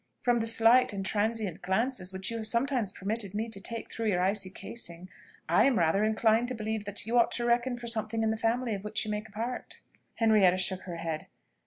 [0.23, 4.07] From the slight and transient glances which you have sometimes permitted me to take through
[4.07, 5.09] your icy casing,
[5.47, 8.35] I am rather inclined to believe that you ought to reckon for something in the
[8.35, 9.81] family of which you make a part."
[10.15, 11.27] Henrietta shook her head.